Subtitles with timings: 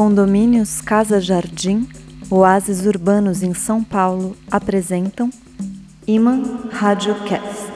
[0.00, 1.86] Condomínios Casa Jardim,
[2.30, 5.28] Oásis Urbanos em São Paulo apresentam
[6.06, 7.70] Iman Radiocast.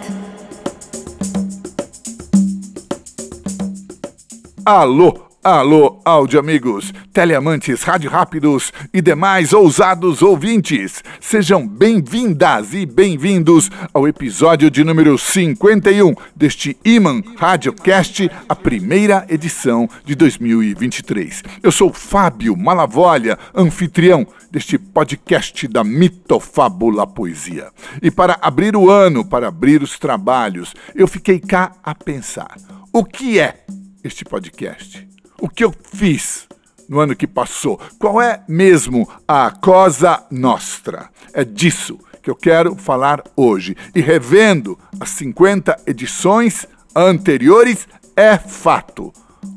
[4.65, 11.05] Alô, alô, áudio amigos, teleamantes, rádio rápidos e demais ousados ouvintes.
[11.21, 19.87] Sejam bem-vindas e bem-vindos ao episódio de número 51 deste Iman Radiocast, a primeira edição
[20.03, 21.43] de 2023.
[21.63, 27.69] Eu sou Fábio Malavolha, anfitrião deste podcast da Mitofábula Poesia.
[28.01, 32.57] E para abrir o ano, para abrir os trabalhos, eu fiquei cá a pensar:
[32.91, 33.63] o que é
[34.03, 35.14] este podcast?
[35.45, 36.49] O que eu fiz
[36.89, 37.79] no ano que passou?
[37.99, 41.11] Qual é mesmo a Cosa Nostra?
[41.35, 43.77] É disso que eu quero falar hoje.
[43.95, 46.67] E revendo as 50 edições
[46.97, 49.13] anteriores, é fato.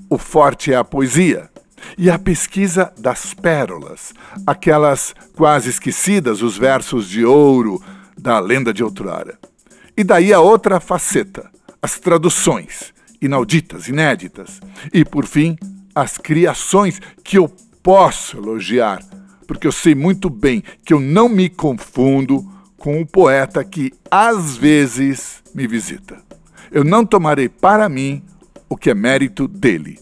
[0.10, 1.50] O forte é a poesia.
[1.98, 4.14] E a pesquisa das pérolas,
[4.46, 7.82] aquelas quase esquecidas, os versos de ouro
[8.18, 9.40] da lenda de outrora.
[9.96, 11.50] E daí a outra faceta,
[11.82, 14.60] as traduções inauditas, inéditas.
[14.94, 15.58] E, por fim,
[15.98, 17.50] as criações que eu
[17.82, 19.04] posso elogiar,
[19.48, 24.56] porque eu sei muito bem que eu não me confundo com o poeta que às
[24.56, 26.22] vezes me visita.
[26.72, 28.22] Eu não tomarei para mim
[28.70, 29.98] o que é mérito dele.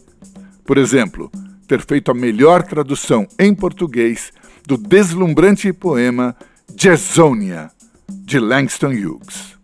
[0.66, 1.32] Por exemplo,
[1.66, 4.34] ter feito a melhor tradução em português
[4.68, 6.36] do deslumbrante poema
[6.76, 7.72] Jazzonia,
[8.10, 9.55] de Langston Hughes.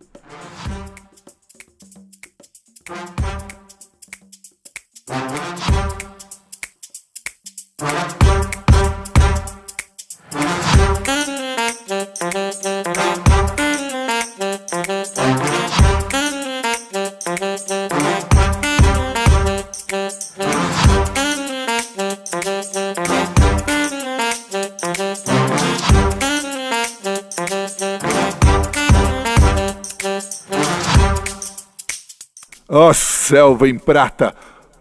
[33.31, 34.35] Selva em prata,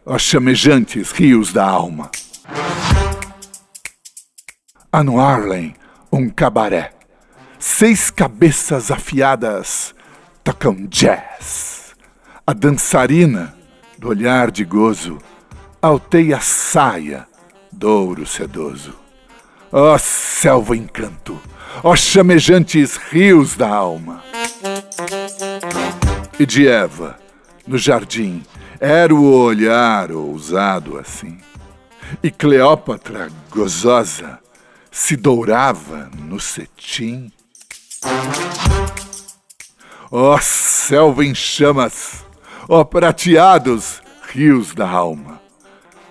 [0.05, 2.11] oh, chamejantes rios da alma.
[4.91, 5.73] Há no Harlem
[6.11, 6.91] um cabaré.
[7.61, 9.95] Seis cabeças afiadas
[10.43, 11.95] tocam jazz.
[12.45, 13.55] A dançarina,
[13.97, 15.19] do olhar de gozo,
[15.81, 17.29] alteia a saia
[17.71, 18.97] do ouro sedoso.
[19.71, 21.41] Ó oh, selva encanto,
[21.85, 24.25] ó chamejantes rios da alma.
[26.37, 27.20] E de Eva,
[27.71, 28.43] no jardim.
[28.81, 31.39] Era o olhar ousado assim.
[32.21, 34.41] E Cleópatra, gozosa,
[34.91, 37.33] se dourava no cetim.
[40.11, 42.27] Ó oh, selva em chamas,
[42.69, 45.41] ó oh, prateados rios da alma,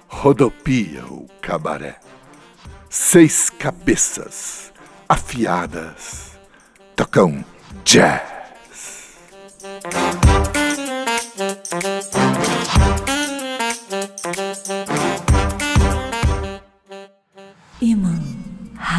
[0.08, 2.00] rodopia o cabaré,
[2.90, 4.72] seis cabeças
[5.10, 6.32] afiadas
[6.96, 7.44] tocam
[7.84, 8.30] jazz.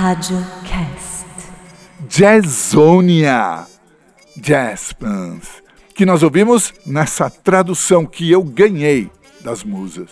[0.00, 1.26] Radiocast
[2.08, 3.66] Jazzonia
[4.34, 4.94] Jazz
[5.94, 9.10] que nós ouvimos nessa tradução que eu ganhei
[9.42, 10.08] das musas.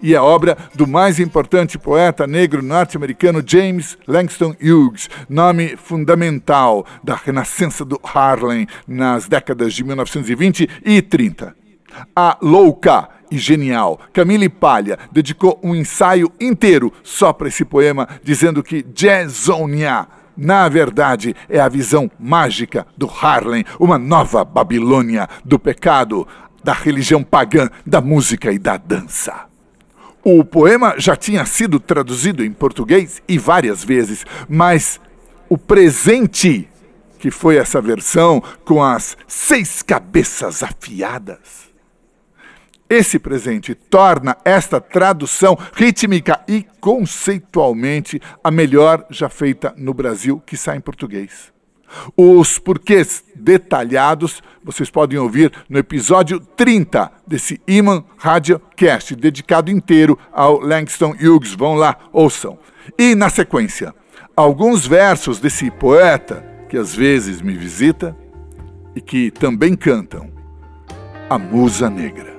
[0.00, 7.16] E é obra do mais importante poeta negro norte-americano James Langston Hughes, nome fundamental da
[7.16, 11.52] renascença do Harlem nas décadas de 1920 e 30.
[12.14, 18.62] A louca e genial Camille Palha dedicou um ensaio inteiro só para esse poema, dizendo
[18.62, 26.26] que Jazzonia na verdade, é a visão mágica do Harlem, uma nova Babilônia do pecado,
[26.62, 29.46] da religião pagã, da música e da dança.
[30.24, 34.98] O poema já tinha sido traduzido em português e várias vezes, mas
[35.48, 36.68] o presente,
[37.18, 41.63] que foi essa versão com as seis cabeças afiadas,
[42.88, 50.56] esse presente torna esta tradução rítmica e conceitualmente a melhor já feita no Brasil, que
[50.56, 51.52] sai em português.
[52.16, 60.60] Os porquês detalhados vocês podem ouvir no episódio 30 desse Iman Radiocast, dedicado inteiro ao
[60.60, 61.54] Langston Hughes.
[61.54, 62.58] Vão lá, ouçam.
[62.98, 63.94] E na sequência,
[64.34, 68.16] alguns versos desse poeta que às vezes me visita
[68.96, 70.30] e que também cantam
[71.28, 72.33] a Musa Negra.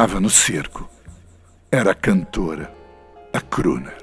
[0.00, 0.88] Morava no circo.
[1.70, 2.72] Era cantora,
[3.34, 3.98] a Kruner.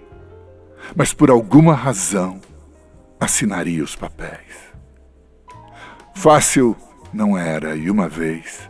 [0.95, 2.39] Mas por alguma razão
[3.19, 4.71] assinaria os papéis.
[6.13, 6.77] Fácil
[7.11, 8.69] não era, e uma vez,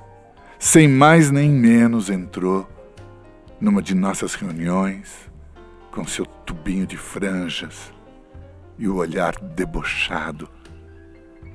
[0.57, 2.65] sem mais nem menos, entrou
[3.59, 5.29] numa de nossas reuniões
[5.91, 7.91] com seu tubinho de franjas
[8.79, 10.47] e o olhar debochado,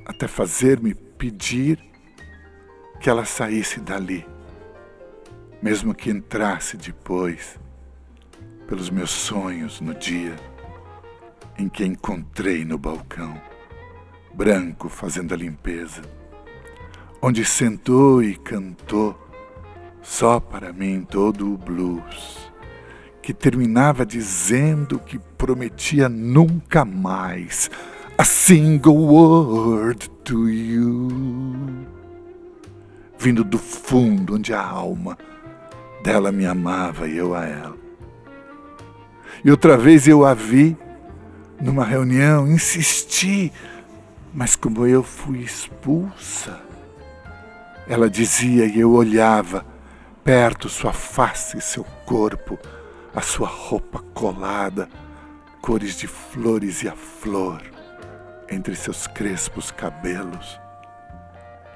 [0.05, 1.83] até fazer-me pedir
[3.01, 4.27] que ela saísse dali,
[5.63, 7.59] mesmo que entrasse depois
[8.67, 10.35] pelos meus sonhos no dia
[11.57, 13.41] em que encontrei no balcão,
[14.35, 16.03] branco fazendo a limpeza,
[17.21, 19.17] onde sentou e cantou
[20.03, 22.51] só para mim todo o blues
[23.23, 27.71] que terminava dizendo que prometia nunca mais
[28.19, 31.09] a single word to you.
[33.17, 35.17] Vindo do fundo onde a alma
[36.03, 37.77] dela me amava e eu a ela.
[39.45, 40.77] E outra vez eu a vi
[41.61, 43.53] numa reunião, insisti,
[44.35, 46.61] mas como eu fui expulsa,
[47.87, 49.65] ela dizia e eu olhava
[50.25, 52.59] perto sua face e seu corpo
[53.15, 54.89] a sua roupa colada,
[55.61, 57.63] cores de flores e a flor
[58.49, 60.59] entre seus crespos cabelos.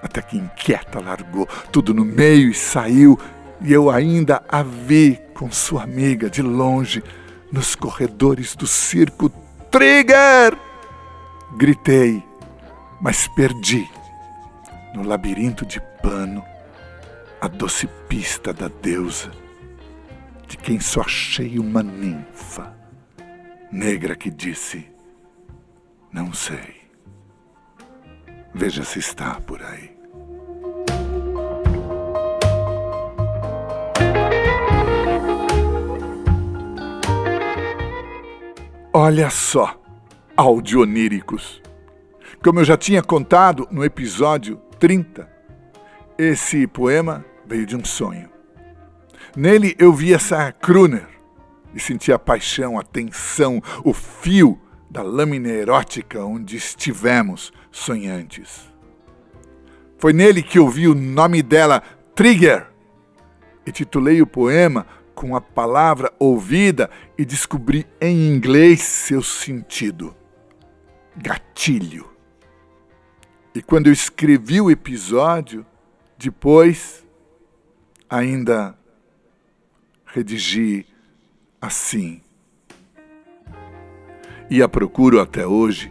[0.03, 3.19] Até que inquieta largou tudo no meio e saiu,
[3.61, 7.03] e eu ainda a vi com sua amiga de longe
[7.51, 9.31] nos corredores do circo.
[9.71, 10.57] Trigger!
[11.57, 12.23] Gritei,
[13.01, 13.89] mas perdi
[14.95, 16.45] no labirinto de pano
[17.41, 19.31] a doce pista da deusa
[20.47, 22.75] de quem só achei uma ninfa
[23.71, 24.87] negra que disse:
[26.13, 26.77] Não sei.
[28.55, 29.96] Veja se está por aí.
[38.99, 39.79] Olha só,
[40.35, 41.61] audioníricos.
[42.43, 45.31] Como eu já tinha contado no episódio 30,
[46.17, 48.31] esse poema veio de um sonho.
[49.37, 51.07] Nele eu vi essa Kruner
[51.75, 54.59] e senti a paixão, a tensão, o fio
[54.91, 58.73] da lâmina erótica onde estivemos sonhantes.
[59.99, 61.83] Foi nele que eu vi o nome dela,
[62.15, 62.69] Trigger,
[63.67, 70.15] e titulei o poema com a palavra ouvida e descobri em inglês seu sentido:
[71.17, 72.09] gatilho.
[73.55, 75.65] E quando eu escrevi o episódio,
[76.19, 77.05] depois
[78.09, 78.79] ainda
[80.05, 80.87] redigi
[81.61, 82.21] assim.
[84.51, 85.91] E a procuro até hoje,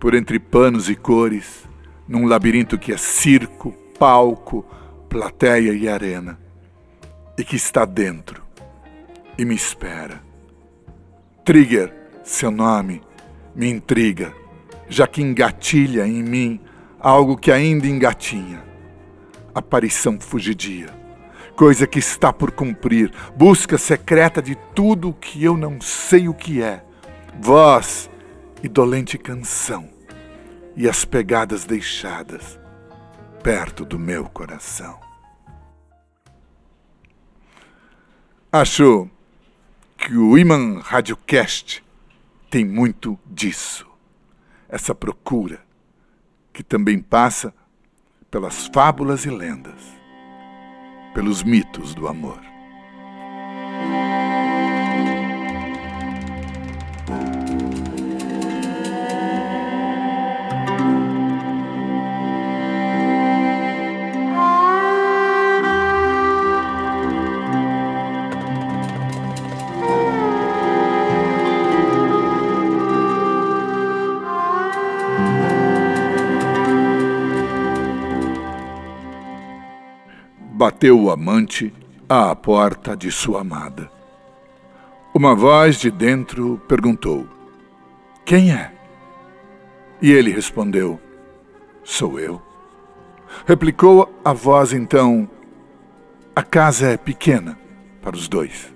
[0.00, 1.68] por entre panos e cores,
[2.08, 4.66] num labirinto que é circo, palco,
[5.10, 6.40] plateia e arena,
[7.38, 8.41] e que está dentro
[9.38, 10.22] e me espera.
[11.44, 11.92] Trigger,
[12.22, 13.02] seu nome,
[13.54, 14.32] me intriga,
[14.88, 16.60] já que engatilha em mim
[17.00, 18.62] algo que ainda engatinha.
[19.54, 21.02] Aparição fugidia
[21.52, 26.34] coisa que está por cumprir, busca secreta de tudo o que eu não sei o
[26.34, 26.84] que é,
[27.38, 28.10] voz
[28.62, 29.88] e dolente canção,
[30.76, 32.58] e as pegadas deixadas
[33.42, 34.98] perto do meu coração.
[38.50, 39.08] Acho
[40.02, 41.82] que o Iman Radiocast
[42.50, 43.86] tem muito disso.
[44.68, 45.64] Essa procura,
[46.52, 47.54] que também passa
[48.28, 50.02] pelas fábulas e lendas
[51.14, 52.51] pelos mitos do amor.
[80.62, 81.74] Bateu o amante
[82.08, 83.90] à porta de sua amada.
[85.12, 87.26] Uma voz de dentro perguntou:
[88.24, 88.72] Quem é?
[90.00, 91.00] E ele respondeu:
[91.82, 92.40] Sou eu.
[93.44, 95.28] Replicou a voz então:
[96.36, 97.58] A casa é pequena
[98.00, 98.72] para os dois.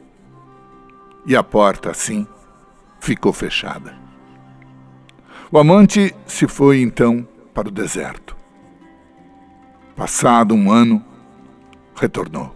[1.25, 2.27] E a porta, assim,
[2.99, 3.97] ficou fechada.
[5.53, 7.25] O amante se foi então
[7.55, 8.37] para o deserto.
[9.95, 11.06] Passado um ano,
[11.97, 12.55] retornou.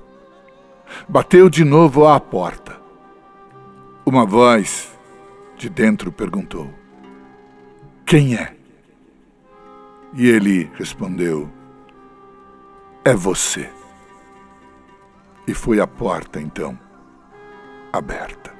[1.08, 2.78] Bateu de novo à porta.
[4.04, 4.96] Uma voz
[5.56, 6.72] de dentro perguntou:
[8.06, 8.54] Quem é?
[10.14, 11.50] E ele respondeu:
[13.04, 13.70] É você.
[15.46, 16.78] E foi a porta, então,
[17.92, 18.50] aberta.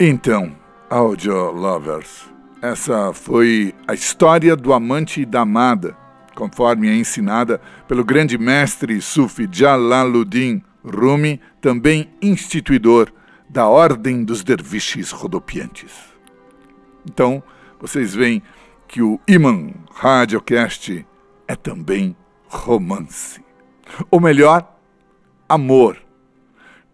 [0.00, 0.54] Então,
[0.90, 2.30] Audio Lovers,
[2.62, 5.94] essa foi a história do amante e da amada,
[6.34, 13.12] conforme é ensinada pelo grande mestre Sufi Jalaluddin Rumi, também instituidor
[13.50, 15.92] da Ordem dos Derviches Rodopiantes.
[17.04, 17.42] Então,
[17.78, 18.42] vocês veem
[18.86, 21.06] que o Iman Radiocast
[21.46, 22.16] é também
[22.46, 23.44] romance.
[24.10, 24.74] Ou melhor,
[25.46, 25.98] amor,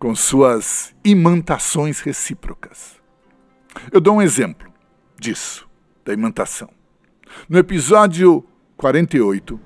[0.00, 2.93] com suas imantações recíprocas.
[3.92, 4.72] Eu dou um exemplo
[5.18, 5.68] disso,
[6.04, 6.68] da imantação.
[7.48, 8.44] No episódio
[8.76, 9.58] 48,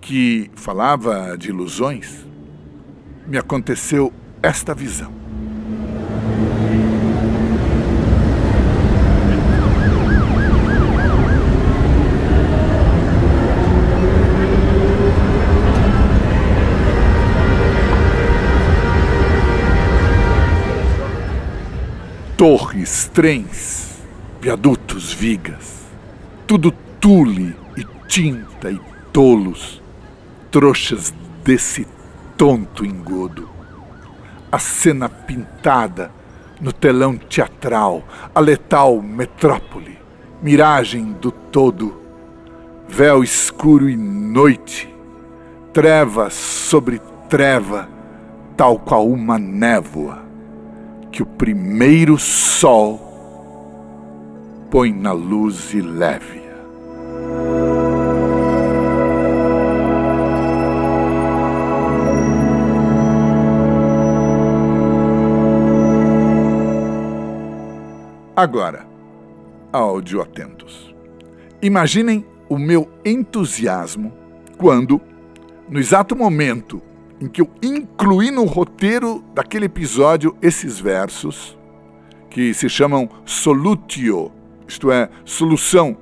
[0.00, 2.26] que falava de ilusões,
[3.26, 5.17] me aconteceu esta visão.
[22.38, 23.98] Torres, trens,
[24.40, 25.84] viadutos, vigas,
[26.46, 28.80] tudo tule e tinta e
[29.12, 29.82] tolos,
[30.48, 31.84] trouxas desse
[32.36, 33.50] tonto engodo.
[34.52, 36.12] A cena pintada
[36.60, 39.98] no telão teatral, a letal metrópole,
[40.40, 42.00] miragem do todo,
[42.88, 44.88] véu escuro e noite,
[45.72, 47.88] treva sobre treva,
[48.56, 50.27] tal qual uma névoa
[51.10, 53.00] que o primeiro sol
[54.70, 56.38] põe na luz e leve.
[68.38, 68.86] Agora,
[69.72, 70.94] áudio atentos.
[71.60, 74.12] Imaginem o meu entusiasmo
[74.56, 75.00] quando,
[75.68, 76.80] no exato momento
[77.20, 81.58] em que eu incluí no roteiro daquele episódio esses versos
[82.30, 84.30] que se chamam solutio,
[84.66, 85.96] isto é, solução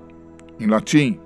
[0.59, 1.19] em latim,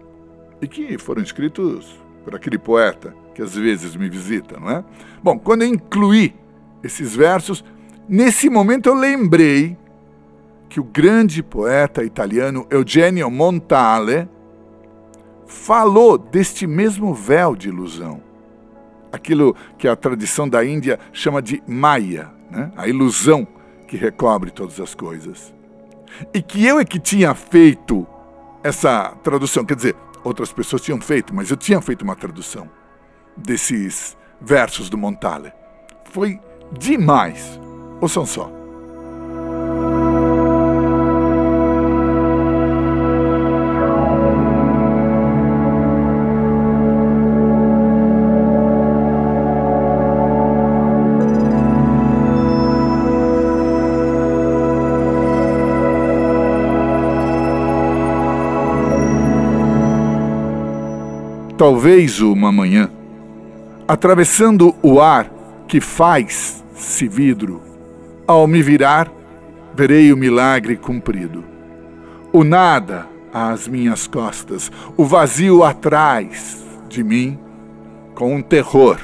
[0.60, 4.84] e que foram escritos por aquele poeta que às vezes me visita, não é?
[5.22, 6.34] Bom, quando eu incluí
[6.82, 7.64] esses versos,
[8.08, 9.76] nesse momento eu lembrei
[10.68, 14.28] que o grande poeta italiano Eugenio Montale
[15.46, 18.29] falou deste mesmo véu de ilusão
[19.12, 22.70] aquilo que a tradição da Índia chama de Maya, né?
[22.76, 23.46] a ilusão
[23.86, 25.52] que recobre todas as coisas.
[26.32, 28.06] E que eu é que tinha feito
[28.62, 32.68] essa tradução, quer dizer, outras pessoas tinham feito, mas eu tinha feito uma tradução
[33.36, 35.52] desses versos do Montale.
[36.12, 36.38] Foi
[36.78, 37.60] demais.
[38.00, 38.59] Ouçam só.
[61.60, 62.90] Talvez uma manhã,
[63.86, 65.30] atravessando o ar
[65.68, 67.60] que faz-se vidro,
[68.26, 69.12] ao me virar,
[69.76, 71.44] verei o milagre cumprido.
[72.32, 77.38] O nada às minhas costas, o vazio atrás de mim,
[78.14, 78.98] com um terror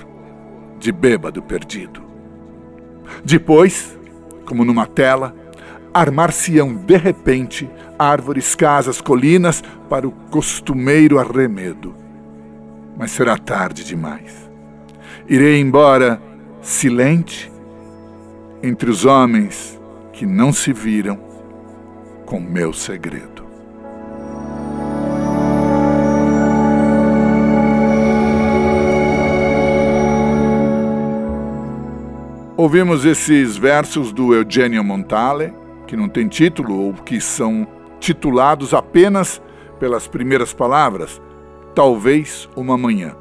[0.78, 2.02] de bêbado perdido.
[3.22, 3.98] Depois,
[4.46, 5.36] como numa tela,
[5.92, 12.05] armar-se-ão de repente árvores, casas, colinas para o costumeiro arremedo
[12.97, 14.50] mas será tarde demais.
[15.29, 16.21] Irei embora
[16.62, 17.50] silente
[18.62, 19.81] entre os homens
[20.12, 21.19] que não se viram
[22.25, 23.45] com meu segredo.
[32.57, 35.53] Ouvimos esses versos do Eugenio Montale,
[35.87, 37.69] que não tem título ou que são
[38.00, 39.43] titulados apenas
[39.79, 41.21] pelas primeiras palavras,
[41.76, 43.14] talvez uma manhã.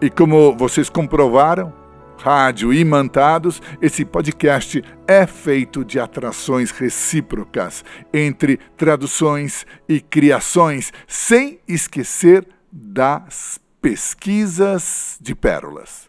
[0.00, 1.74] E como vocês comprovaram,
[2.16, 12.48] rádio imantados, esse podcast é feito de atrações recíprocas entre traduções e criações, sem esquecer
[12.72, 16.08] das pesquisas de pérolas.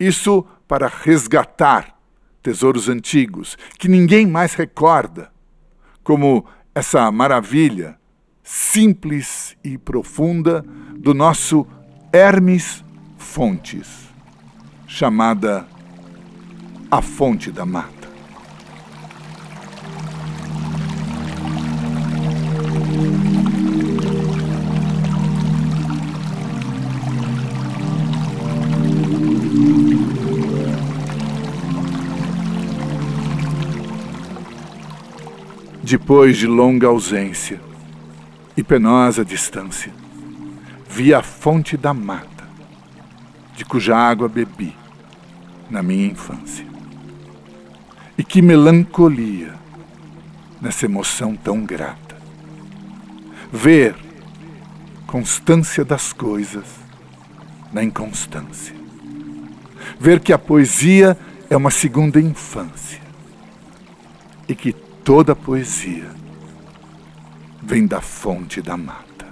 [0.00, 1.98] Isso para resgatar
[2.42, 5.30] tesouros antigos que ninguém mais recorda,
[6.02, 7.98] como essa maravilha
[8.50, 10.64] simples e profunda
[10.96, 11.66] do nosso
[12.10, 12.82] Hermes
[13.18, 14.08] Fontes,
[14.86, 15.68] chamada
[16.90, 18.08] A Fonte da Mata.
[35.82, 37.67] Depois de longa ausência,
[38.58, 39.92] e penosa distância,
[40.90, 42.44] vi a fonte da mata,
[43.54, 44.74] de cuja água bebi
[45.70, 46.66] na minha infância.
[48.18, 49.54] E que melancolia
[50.60, 52.16] nessa emoção tão grata.
[53.52, 53.94] Ver
[55.06, 56.66] constância das coisas
[57.72, 58.74] na inconstância.
[60.00, 61.16] Ver que a poesia
[61.48, 63.00] é uma segunda infância
[64.48, 66.10] e que toda poesia
[67.68, 69.26] vem da fonte da mata.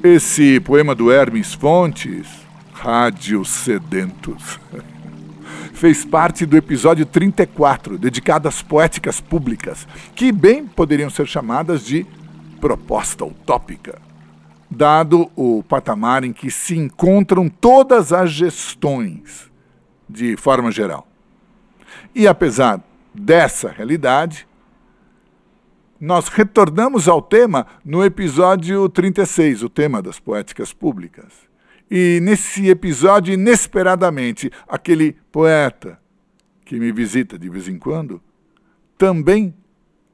[0.00, 2.28] Esse poema do Hermes Fontes,
[2.72, 4.60] Rádio Sedentos,
[5.74, 12.06] fez parte do episódio 34, dedicado às poéticas públicas, que bem poderiam ser chamadas de
[12.60, 14.07] proposta utópica,
[14.70, 19.50] dado o patamar em que se encontram todas as gestões,
[20.08, 21.06] de forma geral.
[22.14, 22.82] E apesar
[23.14, 24.46] dessa realidade,
[26.00, 31.48] nós retornamos ao tema no episódio 36, o tema das poéticas públicas.
[31.90, 35.98] E nesse episódio, inesperadamente, aquele poeta
[36.64, 38.22] que me visita de vez em quando
[38.96, 39.54] também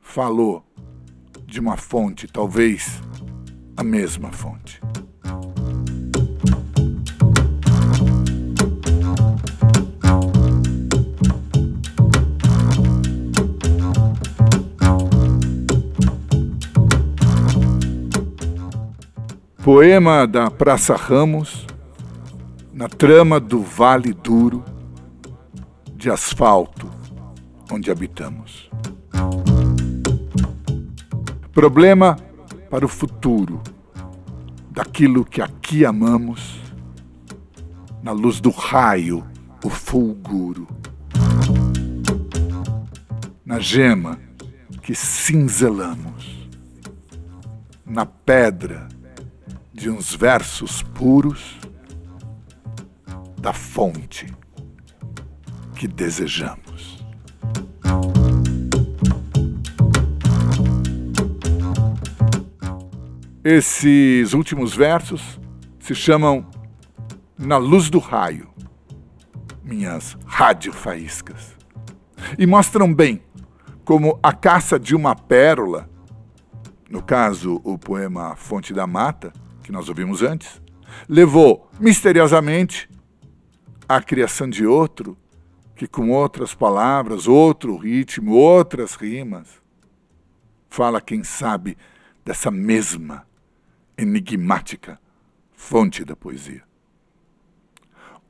[0.01, 0.65] falou
[1.47, 3.03] de uma fonte, talvez
[3.77, 4.81] a mesma fonte.
[19.63, 21.67] Poema da Praça Ramos,
[22.73, 24.63] na trama do Vale Duro,
[25.97, 26.91] de asfalto,
[27.73, 28.71] onde habitamos.
[31.53, 32.17] Problema
[32.71, 33.63] para o futuro,
[34.71, 36.61] daquilo que aqui amamos,
[38.03, 39.25] na luz do raio,
[39.63, 40.67] o fulguro.
[43.45, 44.19] Na gema
[44.83, 46.49] que cinzelamos,
[47.87, 48.89] na pedra
[49.73, 51.59] de uns versos puros
[53.41, 54.27] da fonte
[55.75, 56.64] que desejamos.
[63.45, 65.39] Esses últimos versos
[65.79, 66.49] se chamam
[67.37, 68.49] Na Luz do Raio,
[69.63, 71.55] minhas radiofaíscas,
[72.39, 73.23] e mostram bem
[73.85, 75.91] como a caça de uma pérola,
[76.89, 79.31] no caso o poema Fonte da Mata,
[79.63, 80.63] que nós ouvimos antes,
[81.07, 82.89] levou misteriosamente
[83.87, 85.19] à criação de outro,
[85.77, 89.61] que com outras palavras, outro ritmo, outras rimas,
[90.71, 91.77] fala, quem sabe,
[92.25, 93.27] dessa mesma
[93.97, 94.99] enigmática
[95.53, 96.63] fonte da poesia.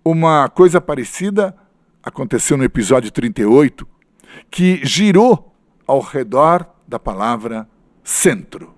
[0.05, 1.57] Uma coisa parecida
[2.03, 3.87] aconteceu no episódio 38,
[4.51, 5.55] que girou
[5.87, 7.69] ao redor da palavra
[8.03, 8.75] centro.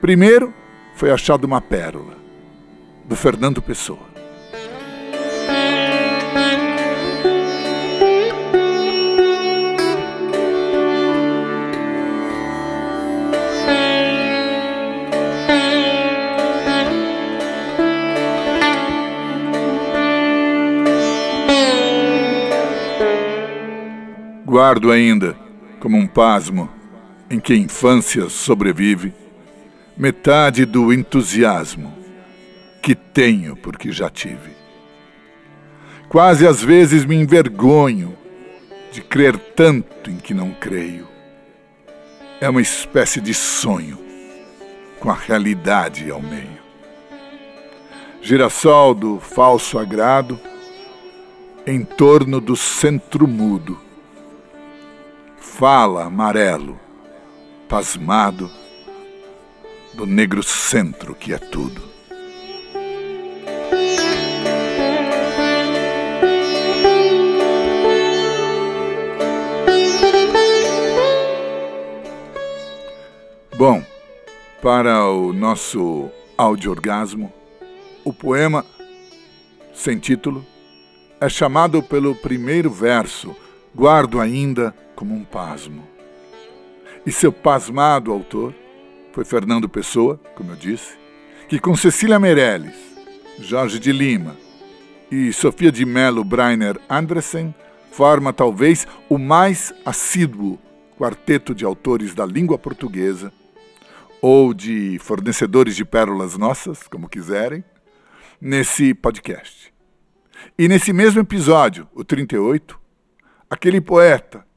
[0.00, 0.52] Primeiro,
[0.94, 2.16] foi achada uma pérola,
[3.06, 4.07] do Fernando Pessoa.
[24.68, 25.34] Guardo ainda,
[25.80, 26.68] como um pasmo
[27.30, 29.14] em que a infância sobrevive,
[29.96, 31.90] metade do entusiasmo
[32.82, 34.50] que tenho porque já tive.
[36.10, 38.14] Quase às vezes me envergonho
[38.92, 41.08] de crer tanto em que não creio.
[42.38, 43.98] É uma espécie de sonho
[45.00, 46.60] com a realidade ao meio.
[48.20, 50.38] Girassol do falso agrado
[51.66, 53.87] em torno do centro mudo.
[55.58, 56.78] Fala amarelo,
[57.68, 58.48] pasmado
[59.92, 61.82] do negro centro que é tudo.
[73.56, 73.84] Bom,
[74.62, 77.32] para o nosso áudio orgasmo,
[78.04, 78.64] o poema
[79.74, 80.46] sem título
[81.20, 83.34] é chamado pelo primeiro verso,
[83.74, 85.86] guardo ainda como um pasmo.
[87.06, 88.52] E seu pasmado autor
[89.12, 90.98] foi Fernando Pessoa, como eu disse,
[91.48, 92.74] que com Cecília Meirelles,
[93.38, 94.34] Jorge de Lima
[95.08, 97.54] e Sofia de Mello Breiner Andressen
[97.92, 100.58] forma talvez o mais assíduo
[100.98, 103.32] quarteto de autores da língua portuguesa,
[104.20, 107.62] ou de fornecedores de pérolas nossas, como quiserem,
[108.40, 109.72] nesse podcast.
[110.58, 112.76] E nesse mesmo episódio, o 38,
[113.48, 114.47] aquele poeta,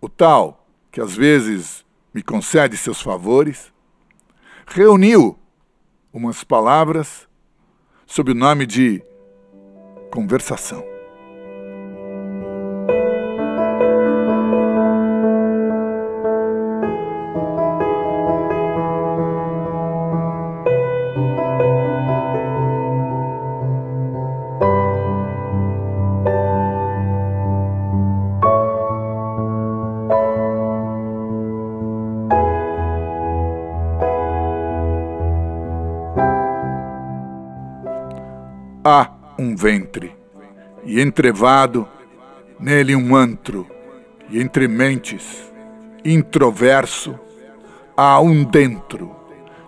[0.00, 3.72] o tal que às vezes me concede seus favores,
[4.66, 5.38] reuniu
[6.12, 7.28] umas palavras
[8.06, 9.02] sob o nome de
[10.10, 10.97] conversação.
[38.90, 40.16] Há um ventre,
[40.82, 41.86] e entrevado
[42.58, 43.66] nele um antro,
[44.30, 45.52] e entre mentes,
[46.02, 47.20] introverso,
[47.94, 49.14] há um dentro,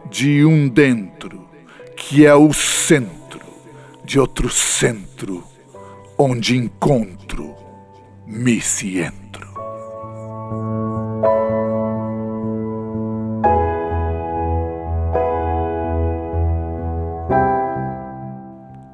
[0.09, 1.47] de um dentro,
[1.95, 3.43] que é o centro
[4.03, 5.45] de outro centro,
[6.17, 7.55] onde encontro,
[8.27, 9.03] me se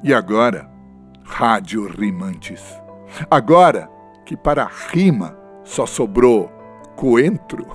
[0.07, 0.71] E agora,
[1.21, 2.63] Rádio Rimantes.
[3.29, 3.89] Agora
[4.25, 6.49] que para rima só sobrou
[6.95, 7.67] coentro.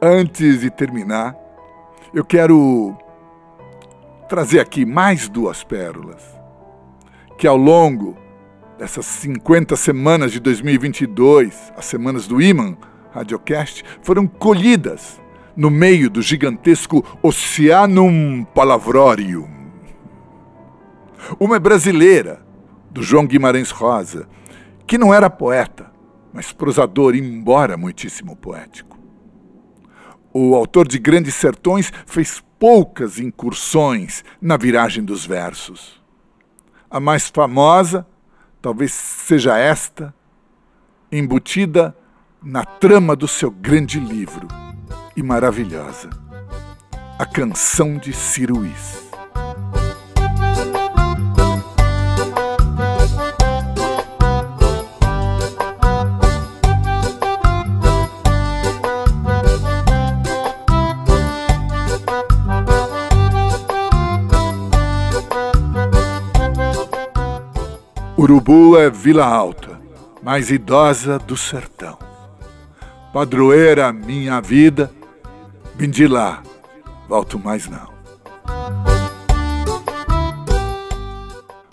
[0.00, 1.36] Antes de terminar,
[2.14, 2.96] eu quero
[4.30, 6.22] trazer aqui mais duas pérolas
[7.36, 8.16] que ao longo
[8.78, 12.78] dessas 50 semanas de 2022, as semanas do Iman
[13.10, 15.20] Radiocast, foram colhidas
[15.54, 19.61] no meio do gigantesco Oceanum Palavrorium
[21.38, 22.44] uma é brasileira,
[22.90, 24.28] do João Guimarães Rosa,
[24.86, 25.90] que não era poeta,
[26.32, 28.98] mas prosador, embora muitíssimo poético.
[30.32, 36.02] O autor de Grandes Sertões fez poucas incursões na viragem dos versos.
[36.90, 38.06] A mais famosa
[38.62, 40.14] talvez seja esta,
[41.10, 41.94] embutida
[42.40, 44.46] na trama do seu grande livro
[45.16, 46.08] e maravilhosa,
[47.18, 49.01] A Canção de Ciruís.
[68.14, 69.80] Urubu é Vila Alta,
[70.22, 71.98] mais idosa do sertão.
[73.10, 74.92] Padroeira minha vida,
[75.76, 76.42] vim de lá,
[77.08, 77.90] volto mais não.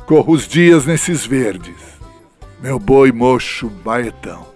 [0.06, 2.00] Corro os dias nesses verdes,
[2.62, 4.48] meu boi mocho baetão.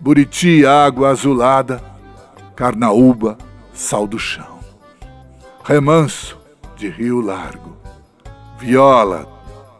[0.00, 1.80] Buriti, água azulada,
[2.56, 3.38] carnaúba,
[3.72, 4.58] sal do chão.
[5.62, 6.36] Remanso
[6.74, 7.76] de rio largo,
[8.58, 9.28] viola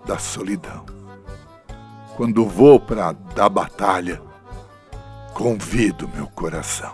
[0.06, 0.89] da solidão
[2.20, 4.20] quando vou para dar batalha,
[5.32, 6.92] convido meu coração.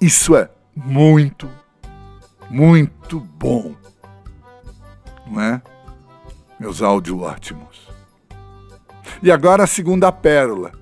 [0.00, 1.48] Isso é muito,
[2.50, 3.76] muito bom,
[5.24, 5.62] não é?
[6.58, 7.88] Meus áudios ótimos.
[9.22, 10.72] E agora a segunda pérola,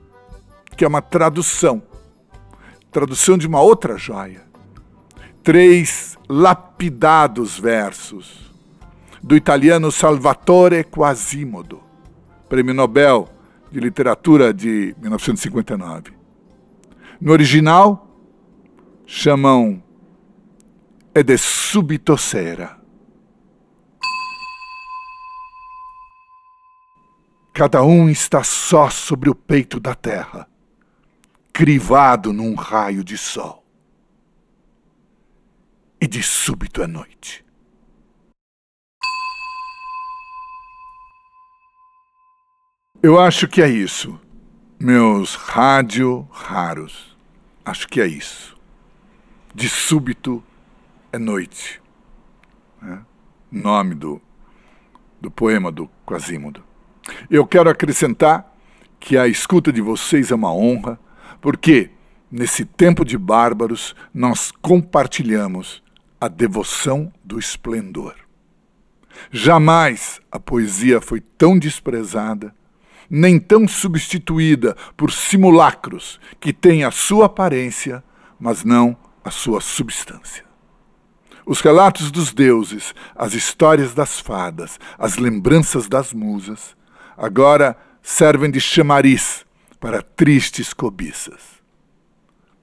[0.75, 1.83] que é uma tradução
[2.91, 4.47] tradução de uma outra joia
[5.47, 8.53] três lapidados versos
[9.23, 11.83] do italiano Salvatore Quasimodo,
[12.49, 13.29] Prêmio Nobel
[13.71, 16.13] de Literatura de 1959.
[17.21, 18.09] No original,
[19.07, 19.83] chamam
[21.15, 22.79] Ed è subito sera.
[27.53, 30.47] Cada um está só sobre o peito da terra,
[31.53, 33.66] crivado num raio de sol
[36.01, 37.45] e de súbito à noite.
[43.03, 44.19] Eu acho que é isso,
[44.81, 47.17] meus rádio raros.
[47.65, 48.57] Acho que é isso.
[49.55, 50.43] De súbito
[51.13, 51.81] é noite.
[52.81, 53.05] Né?
[53.51, 54.21] Nome do,
[55.21, 56.63] do poema do Quasimodo.
[57.31, 58.55] Eu quero acrescentar
[58.99, 60.99] que a escuta de vocês é uma honra,
[61.41, 61.91] porque
[62.31, 65.83] nesse tempo de bárbaros nós compartilhamos
[66.27, 68.15] a devoção do esplendor.
[69.31, 72.53] Jamais a poesia foi tão desprezada,
[73.09, 78.03] nem tão substituída por simulacros que têm a sua aparência,
[78.41, 80.45] mas não a sua substância.
[81.47, 86.77] Os relatos dos deuses, as histórias das fadas, as lembranças das musas,
[87.17, 89.47] agora servem de chamariz
[89.79, 91.63] para tristes cobiças.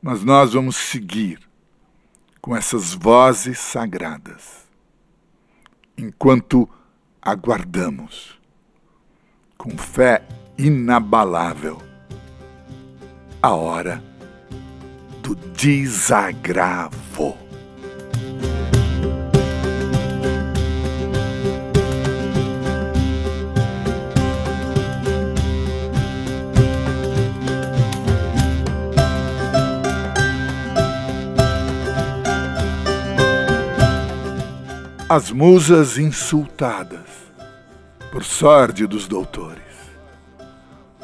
[0.01, 1.39] Mas nós vamos seguir
[2.43, 4.67] com essas vozes sagradas,
[5.97, 6.69] enquanto
[7.21, 8.37] aguardamos,
[9.57, 10.27] com fé
[10.57, 11.81] inabalável,
[13.41, 14.03] a hora
[15.21, 17.42] do desagravo.
[35.13, 37.07] As musas insultadas
[38.11, 39.61] por sorte dos doutores,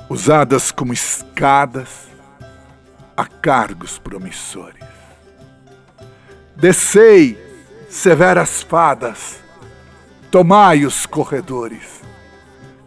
[0.09, 2.07] usadas como escadas
[3.15, 4.83] a cargos promissores.
[6.55, 7.37] Descei,
[7.87, 9.39] severas fadas,
[10.31, 12.01] tomai os corredores,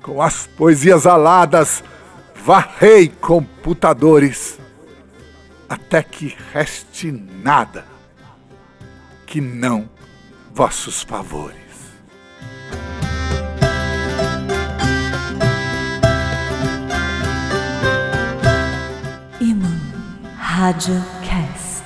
[0.03, 1.85] com as poesias aladas,
[2.35, 4.59] varrei computadores,
[5.69, 7.87] até que reste nada
[9.25, 9.89] que não
[10.55, 11.57] vossos favores.
[19.41, 19.81] Imã
[20.37, 21.83] Rádio Cast.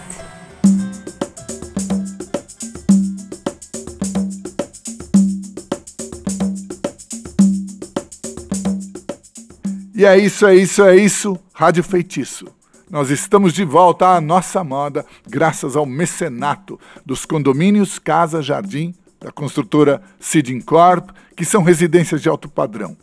[9.95, 12.47] E é isso, é isso, é isso, Rádio Feitiço.
[12.89, 19.33] Nós estamos de volta à nossa moda, graças ao mecenato dos condomínios Casa Jardim, da
[19.33, 22.97] construtora Sidin Corp, que são residências de alto padrão.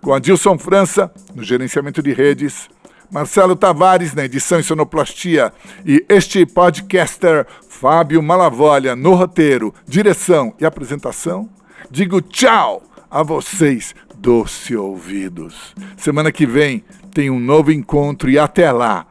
[0.00, 2.68] Com Adilson França, no gerenciamento de redes,
[3.10, 5.52] Marcelo Tavares na edição e sonoplastia
[5.84, 11.48] e este podcaster Fábio Malavolha no roteiro, direção e apresentação,
[11.90, 15.74] digo tchau a vocês, doce ouvidos.
[15.96, 19.06] Semana que vem tem um novo encontro e até lá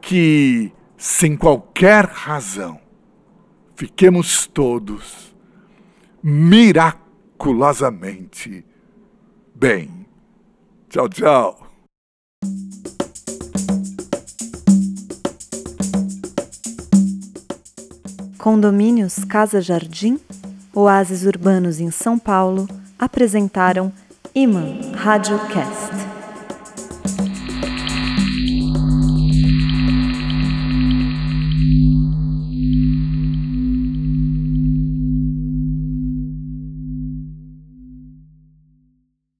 [0.00, 2.80] que sem qualquer razão,
[3.74, 5.36] fiquemos todos
[6.22, 8.64] miraculosamente
[9.54, 10.06] bem.
[10.88, 11.66] Tchau, tchau.
[18.38, 20.20] Condomínios Casa Jardim,
[20.72, 23.92] oásis urbanos em São Paulo, apresentaram
[24.32, 26.05] Imã Rádio Cast.